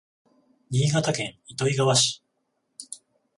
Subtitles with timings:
[0.71, 2.23] 新潟県糸魚川市